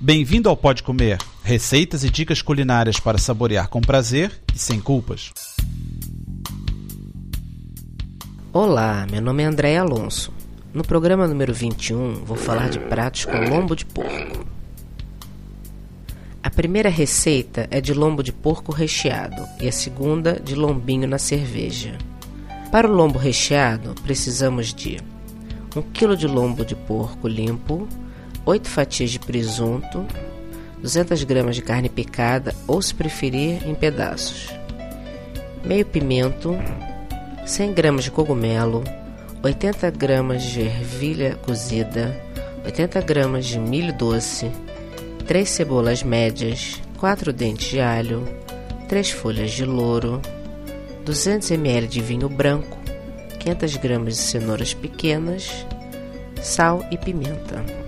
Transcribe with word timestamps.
Bem-vindo 0.00 0.48
ao 0.48 0.56
Pode 0.56 0.84
Comer, 0.84 1.18
receitas 1.42 2.04
e 2.04 2.10
dicas 2.10 2.40
culinárias 2.40 3.00
para 3.00 3.18
saborear 3.18 3.68
com 3.68 3.80
prazer 3.80 4.30
e 4.54 4.56
sem 4.56 4.80
culpas. 4.80 5.32
Olá, 8.52 9.04
meu 9.10 9.20
nome 9.20 9.42
é 9.42 9.46
André 9.46 9.76
Alonso. 9.76 10.32
No 10.72 10.84
programa 10.84 11.26
número 11.26 11.52
21 11.52 12.24
vou 12.24 12.36
falar 12.36 12.70
de 12.70 12.78
pratos 12.78 13.24
com 13.24 13.38
lombo 13.50 13.74
de 13.74 13.84
porco. 13.84 14.46
A 16.44 16.48
primeira 16.48 16.88
receita 16.88 17.66
é 17.68 17.80
de 17.80 17.92
lombo 17.92 18.22
de 18.22 18.32
porco 18.32 18.70
recheado 18.70 19.42
e 19.60 19.66
a 19.66 19.72
segunda 19.72 20.38
de 20.38 20.54
lombinho 20.54 21.08
na 21.08 21.18
cerveja. 21.18 21.98
Para 22.70 22.88
o 22.88 22.94
lombo 22.94 23.18
recheado, 23.18 23.96
precisamos 24.04 24.72
de 24.72 24.98
1 25.74 25.82
kg 25.92 26.16
de 26.16 26.28
lombo 26.28 26.64
de 26.64 26.76
porco 26.76 27.26
limpo, 27.26 27.88
8 28.48 28.66
fatias 28.66 29.10
de 29.10 29.18
presunto, 29.18 30.06
200 30.80 31.22
gramas 31.24 31.54
de 31.54 31.60
carne 31.60 31.90
picada 31.90 32.54
ou, 32.66 32.80
se 32.80 32.94
preferir, 32.94 33.68
em 33.68 33.74
pedaços, 33.74 34.48
meio 35.62 35.84
pimento, 35.84 36.56
100 37.44 37.74
gramas 37.74 38.04
de 38.04 38.10
cogumelo, 38.10 38.82
80 39.42 39.90
gramas 39.90 40.42
de 40.44 40.62
ervilha 40.62 41.36
cozida, 41.42 42.18
80 42.64 43.02
gramas 43.02 43.44
de 43.44 43.58
milho 43.58 43.92
doce, 43.92 44.50
3 45.26 45.46
cebolas 45.46 46.02
médias, 46.02 46.80
4 46.96 47.34
dentes 47.34 47.68
de 47.68 47.80
alho, 47.80 48.26
3 48.88 49.10
folhas 49.10 49.50
de 49.50 49.66
louro, 49.66 50.22
200 51.04 51.50
ml 51.50 51.86
de 51.86 52.00
vinho 52.00 52.30
branco, 52.30 52.78
500 53.40 53.76
gramas 53.76 54.16
de 54.16 54.22
cenouras 54.22 54.72
pequenas, 54.72 55.66
sal 56.40 56.82
e 56.90 56.96
pimenta. 56.96 57.87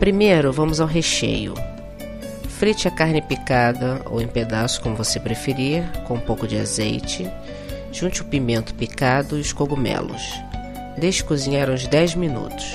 Primeiro, 0.00 0.50
vamos 0.50 0.80
ao 0.80 0.86
recheio. 0.86 1.52
Frite 2.48 2.88
a 2.88 2.90
carne 2.90 3.20
picada 3.20 4.00
ou 4.06 4.18
em 4.22 4.26
pedaços, 4.26 4.78
como 4.78 4.96
você 4.96 5.20
preferir, 5.20 5.84
com 6.08 6.14
um 6.14 6.20
pouco 6.20 6.48
de 6.48 6.58
azeite. 6.58 7.30
Junte 7.92 8.22
o 8.22 8.24
pimento 8.24 8.74
picado 8.74 9.36
e 9.36 9.42
os 9.42 9.52
cogumelos. 9.52 10.22
Deixe 10.96 11.22
cozinhar 11.22 11.68
uns 11.68 11.86
10 11.86 12.14
minutos. 12.14 12.74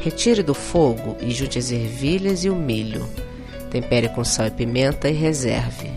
Retire 0.00 0.42
do 0.42 0.54
fogo 0.54 1.14
e 1.20 1.30
junte 1.30 1.58
as 1.58 1.70
ervilhas 1.70 2.42
e 2.42 2.48
o 2.48 2.56
milho. 2.56 3.06
Tempere 3.70 4.08
com 4.08 4.24
sal 4.24 4.46
e 4.46 4.50
pimenta 4.50 5.10
e 5.10 5.12
reserve. 5.12 5.90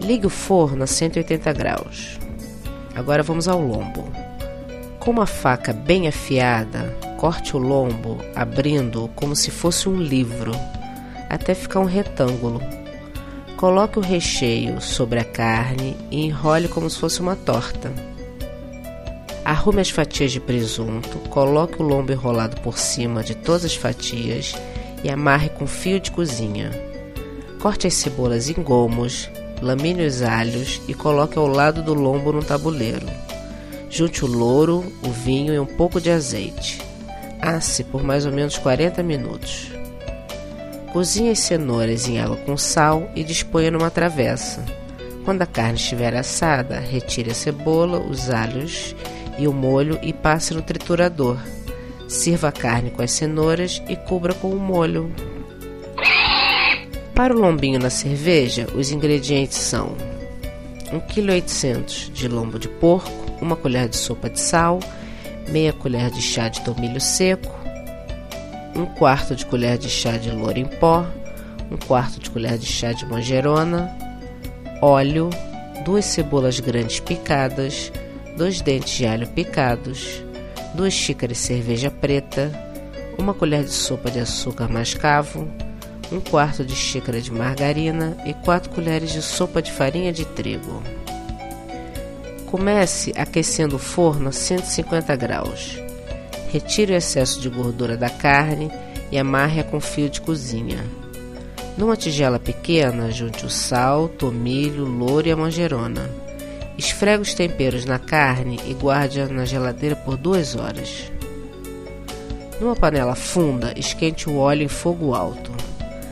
Ligue 0.00 0.26
o 0.26 0.30
forno 0.30 0.84
a 0.84 0.86
180 0.86 1.52
graus. 1.52 2.18
Agora 2.94 3.22
vamos 3.22 3.48
ao 3.48 3.60
lombo. 3.60 4.10
Com 4.98 5.10
uma 5.10 5.26
faca 5.26 5.74
bem 5.74 6.08
afiada, 6.08 6.96
corte 7.20 7.54
o 7.54 7.58
lombo 7.58 8.16
abrindo 8.34 9.10
como 9.14 9.36
se 9.36 9.50
fosse 9.50 9.90
um 9.90 9.96
livro, 9.96 10.52
até 11.28 11.54
ficar 11.54 11.80
um 11.80 11.84
retângulo. 11.84 12.62
Coloque 13.58 13.98
o 13.98 14.02
recheio 14.02 14.80
sobre 14.80 15.18
a 15.18 15.24
carne 15.24 15.94
e 16.10 16.24
enrole 16.24 16.66
como 16.66 16.88
se 16.88 16.98
fosse 16.98 17.20
uma 17.20 17.36
torta. 17.36 17.92
Arrume 19.44 19.82
as 19.82 19.90
fatias 19.90 20.32
de 20.32 20.40
presunto, 20.40 21.18
coloque 21.28 21.82
o 21.82 21.84
lombo 21.84 22.10
enrolado 22.10 22.58
por 22.62 22.78
cima 22.78 23.22
de 23.22 23.34
todas 23.34 23.66
as 23.66 23.74
fatias 23.74 24.54
e 25.04 25.10
amarre 25.10 25.50
com 25.50 25.66
fio 25.66 26.00
de 26.00 26.10
cozinha. 26.10 26.70
Corte 27.60 27.86
as 27.86 27.92
cebolas 27.92 28.48
em 28.48 28.62
gomos, 28.62 29.28
lamine 29.60 30.06
os 30.06 30.22
alhos 30.22 30.80
e 30.88 30.94
coloque 30.94 31.38
ao 31.38 31.46
lado 31.46 31.82
do 31.82 31.92
lombo 31.92 32.32
no 32.32 32.42
tabuleiro. 32.42 33.06
Junte 33.90 34.24
o 34.24 34.26
louro, 34.26 34.90
o 35.02 35.10
vinho 35.10 35.52
e 35.52 35.60
um 35.60 35.66
pouco 35.66 36.00
de 36.00 36.10
azeite. 36.10 36.89
Asse 37.42 37.84
por 37.84 38.02
mais 38.02 38.26
ou 38.26 38.32
menos 38.32 38.58
40 38.58 39.02
minutos. 39.02 39.70
Cozinhe 40.92 41.30
as 41.30 41.38
cenouras 41.38 42.08
em 42.08 42.18
água 42.20 42.36
com 42.36 42.56
sal 42.56 43.10
e 43.14 43.22
disponha 43.22 43.70
numa 43.70 43.90
travessa. 43.90 44.64
Quando 45.24 45.42
a 45.42 45.46
carne 45.46 45.76
estiver 45.76 46.14
assada, 46.16 46.80
retire 46.80 47.30
a 47.30 47.34
cebola, 47.34 47.98
os 48.00 48.30
alhos 48.30 48.96
e 49.38 49.46
o 49.46 49.52
molho 49.52 49.98
e 50.02 50.12
passe 50.12 50.52
no 50.52 50.62
triturador. 50.62 51.38
Sirva 52.08 52.48
a 52.48 52.52
carne 52.52 52.90
com 52.90 53.02
as 53.02 53.12
cenouras 53.12 53.80
e 53.88 53.94
cubra 53.94 54.34
com 54.34 54.50
o 54.50 54.58
molho. 54.58 55.12
Para 57.14 57.34
o 57.34 57.38
lombinho 57.38 57.78
na 57.78 57.90
cerveja, 57.90 58.66
os 58.74 58.90
ingredientes 58.90 59.58
são 59.58 59.94
1,8 60.92 61.42
kg 61.44 62.12
de 62.12 62.26
lombo 62.26 62.58
de 62.58 62.68
porco, 62.68 63.10
uma 63.40 63.54
colher 63.54 63.88
de 63.88 63.96
sopa 63.96 64.28
de 64.28 64.40
sal, 64.40 64.80
meia 65.50 65.72
colher 65.72 66.10
de 66.10 66.22
chá 66.22 66.48
de 66.48 66.60
tomilho 66.62 67.00
seco, 67.00 67.52
um 68.74 68.86
quarto 68.86 69.34
de 69.34 69.44
colher 69.44 69.76
de 69.76 69.88
chá 69.88 70.16
de 70.16 70.30
louro 70.30 70.58
em 70.58 70.66
pó, 70.66 71.04
um 71.70 71.76
quarto 71.76 72.20
de 72.20 72.30
colher 72.30 72.56
de 72.56 72.66
chá 72.66 72.92
de 72.92 73.04
manjerona, 73.06 73.90
óleo, 74.80 75.30
duas 75.84 76.04
cebolas 76.04 76.60
grandes 76.60 77.00
picadas, 77.00 77.92
dois 78.36 78.60
dentes 78.60 78.96
de 78.96 79.06
alho 79.06 79.26
picados, 79.28 80.22
duas 80.74 80.94
xícaras 80.94 81.36
de 81.36 81.42
cerveja 81.42 81.90
preta, 81.90 82.50
uma 83.18 83.34
colher 83.34 83.64
de 83.64 83.72
sopa 83.72 84.10
de 84.10 84.20
açúcar 84.20 84.68
mascavo, 84.68 85.48
um 86.12 86.20
quarto 86.20 86.64
de 86.64 86.74
xícara 86.74 87.20
de 87.20 87.32
margarina 87.32 88.16
e 88.24 88.34
quatro 88.34 88.70
colheres 88.70 89.12
de 89.12 89.22
sopa 89.22 89.60
de 89.60 89.70
farinha 89.70 90.12
de 90.12 90.24
trigo. 90.24 90.82
Comece 92.50 93.12
aquecendo 93.16 93.76
o 93.76 93.78
forno 93.78 94.30
a 94.30 94.32
150 94.32 95.14
graus. 95.14 95.78
Retire 96.50 96.92
o 96.92 96.96
excesso 96.96 97.40
de 97.40 97.48
gordura 97.48 97.96
da 97.96 98.10
carne 98.10 98.68
e 99.12 99.16
amarre-a 99.16 99.62
com 99.62 99.80
fio 99.80 100.10
de 100.10 100.20
cozinha. 100.20 100.84
Numa 101.78 101.96
tigela 101.96 102.40
pequena, 102.40 103.12
junte 103.12 103.46
o 103.46 103.50
sal, 103.50 104.08
tomilho, 104.08 104.84
louro 104.84 105.28
e 105.28 105.30
a 105.30 105.36
manjerona. 105.36 106.10
Esfregue 106.76 107.22
os 107.22 107.34
temperos 107.34 107.84
na 107.84 108.00
carne 108.00 108.58
e 108.66 108.74
guarde-a 108.74 109.28
na 109.28 109.44
geladeira 109.44 109.94
por 109.94 110.16
duas 110.16 110.56
horas. 110.56 111.10
Numa 112.60 112.74
panela 112.74 113.14
funda, 113.14 113.72
esquente 113.78 114.28
o 114.28 114.38
óleo 114.38 114.64
em 114.64 114.68
fogo 114.68 115.14
alto. 115.14 115.52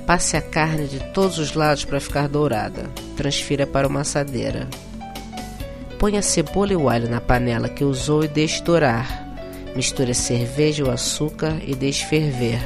Passe 0.06 0.36
a 0.36 0.40
carne 0.40 0.86
de 0.86 1.00
todos 1.12 1.36
os 1.38 1.54
lados 1.54 1.84
para 1.84 2.00
ficar 2.00 2.28
dourada. 2.28 2.88
Transfira 3.16 3.66
para 3.66 3.88
uma 3.88 4.02
assadeira. 4.02 4.68
Ponha 5.98 6.20
a 6.20 6.22
cebola 6.22 6.72
e 6.72 6.76
o 6.76 6.88
alho 6.88 7.10
na 7.10 7.20
panela 7.20 7.68
que 7.68 7.82
usou 7.82 8.22
e 8.22 8.28
deixe 8.28 8.62
dourar. 8.62 9.26
Misture 9.74 10.12
a 10.12 10.14
cerveja 10.14 10.82
e 10.82 10.86
o 10.86 10.90
açúcar 10.92 11.58
e 11.66 11.74
deixe 11.74 12.04
ferver. 12.06 12.60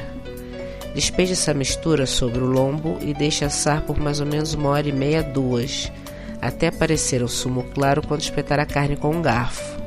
Despeje 0.95 1.33
essa 1.33 1.55
mistura 1.55 2.05
sobre 2.05 2.41
o 2.41 2.47
lombo 2.47 2.99
e 3.01 3.15
deixe 3.15 3.43
assar 3.43 3.81
por 3.83 3.99
mais 3.99 4.21
ou 4.21 4.27
menos 4.27 4.53
uma 4.53 4.69
hora 4.69 4.87
e 4.87 4.93
meia, 4.93 5.23
duas, 5.23 5.91
até 6.43 6.67
aparecer 6.67 7.23
um 7.25 7.29
sumo 7.29 7.63
claro 7.75 8.07
quando 8.07 8.21
espetar 8.21 8.61
a 8.61 8.67
carne 8.67 8.97
com 8.97 9.11
um 9.11 9.23
garfo. 9.23 9.81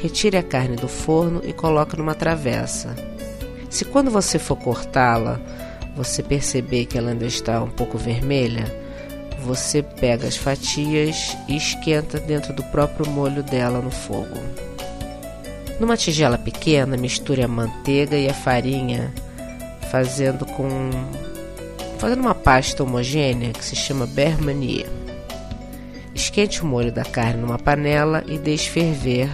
Retire 0.00 0.36
a 0.36 0.42
carne 0.44 0.76
do 0.76 0.86
forno 0.86 1.40
e 1.44 1.52
coloque 1.52 1.96
numa 1.96 2.14
travessa. 2.14 2.94
Se 3.68 3.84
quando 3.84 4.08
você 4.08 4.38
for 4.38 4.56
cortá-la, 4.56 5.40
você 5.96 6.22
perceber 6.22 6.86
que 6.86 6.96
ela 6.96 7.10
ainda 7.10 7.26
está 7.26 7.60
um 7.60 7.70
pouco 7.70 7.98
vermelha, 7.98 8.72
você 9.42 9.82
pega 9.82 10.26
as 10.26 10.36
fatias 10.36 11.36
e 11.46 11.56
esquenta 11.56 12.18
dentro 12.18 12.52
do 12.52 12.62
próprio 12.64 13.08
molho 13.10 13.42
dela 13.42 13.80
no 13.80 13.90
fogo. 13.90 14.36
Numa 15.80 15.96
tigela 15.96 16.36
pequena, 16.36 16.96
misture 16.96 17.42
a 17.42 17.48
manteiga 17.48 18.16
e 18.16 18.28
a 18.28 18.34
farinha, 18.34 19.12
fazendo 19.90 20.44
com 20.44 20.68
fazendo 21.98 22.20
uma 22.20 22.34
pasta 22.34 22.82
homogênea 22.82 23.52
que 23.52 23.64
se 23.64 23.74
chama 23.74 24.06
bermanier. 24.06 24.86
Esquente 26.14 26.62
o 26.62 26.66
molho 26.66 26.92
da 26.92 27.04
carne 27.04 27.40
numa 27.40 27.58
panela 27.58 28.24
e 28.26 28.38
deixe 28.38 28.68
ferver. 28.68 29.28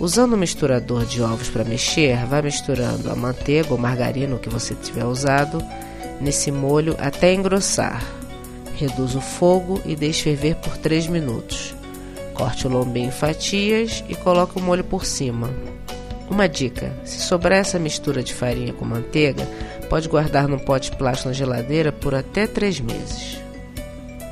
Usando 0.00 0.34
um 0.34 0.38
misturador 0.38 1.06
de 1.06 1.22
ovos 1.22 1.48
para 1.48 1.64
mexer, 1.64 2.24
vá 2.26 2.42
misturando 2.42 3.10
a 3.10 3.16
manteiga 3.16 3.72
ou 3.72 3.78
margarina, 3.78 4.36
o 4.36 4.38
que 4.38 4.48
você 4.48 4.74
tiver 4.74 5.04
usado, 5.04 5.62
nesse 6.20 6.50
molho 6.50 6.96
até 6.98 7.32
engrossar. 7.32 8.02
Reduza 8.76 9.16
o 9.18 9.22
fogo 9.22 9.80
e 9.86 9.96
deixe 9.96 10.22
ferver 10.22 10.56
por 10.56 10.76
3 10.76 11.06
minutos. 11.06 11.74
Corte 12.34 12.66
o 12.66 12.70
lombinho 12.70 13.08
em 13.08 13.10
fatias 13.10 14.04
e 14.06 14.14
coloque 14.14 14.58
o 14.58 14.62
molho 14.62 14.84
por 14.84 15.06
cima. 15.06 15.50
Uma 16.28 16.46
dica: 16.46 16.92
se 17.02 17.20
sobrar 17.20 17.60
essa 17.60 17.78
mistura 17.78 18.22
de 18.22 18.34
farinha 18.34 18.74
com 18.74 18.84
manteiga, 18.84 19.48
pode 19.88 20.08
guardar 20.08 20.46
num 20.46 20.58
pote 20.58 20.94
plástico 20.94 21.28
na 21.28 21.34
geladeira 21.34 21.90
por 21.90 22.14
até 22.14 22.46
3 22.46 22.80
meses. 22.80 23.38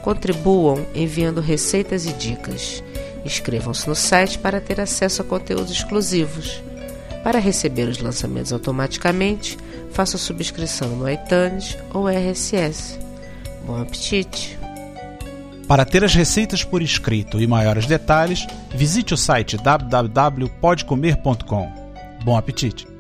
Contribuam 0.02 0.84
enviando 0.94 1.40
receitas 1.40 2.04
e 2.04 2.12
dicas. 2.12 2.84
Inscrevam-se 3.24 3.88
no 3.88 3.94
site 3.94 4.38
para 4.38 4.60
ter 4.60 4.78
acesso 4.78 5.22
a 5.22 5.24
conteúdos 5.24 5.72
exclusivos. 5.72 6.62
Para 7.22 7.38
receber 7.38 7.88
os 7.88 7.98
lançamentos 7.98 8.52
automaticamente, 8.52 9.56
faça 9.90 10.18
subscrição 10.18 10.90
no 10.90 11.10
iTunes 11.10 11.78
ou 11.94 12.06
RSS. 12.06 13.03
Bom 13.66 13.80
apetite! 13.80 14.58
Para 15.66 15.84
ter 15.84 16.04
as 16.04 16.14
receitas 16.14 16.62
por 16.62 16.80
escrito 16.82 17.40
e 17.40 17.46
maiores 17.46 17.86
detalhes, 17.86 18.46
visite 18.74 19.14
o 19.14 19.16
site 19.16 19.56
www.podcomer.com. 19.56 21.72
Bom 22.22 22.36
apetite! 22.36 22.93